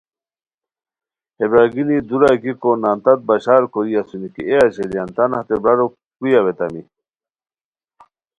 ہے 1.37 1.45
برار 1.49 1.67
گینی 1.73 1.97
دورا 2.09 2.31
گیکو 2.41 2.71
نان 2.81 2.97
تت 3.03 3.19
بشار 3.27 3.63
کوری 3.71 3.93
اسونی 3.99 4.27
کی 4.33 4.43
اے 4.49 4.57
اژیلیان 4.65 5.09
تان 5.15 5.31
ہتے 5.37 5.55
برارو 5.63 5.85
کوئی 6.17 6.31
اویتامی؟ 6.39 6.81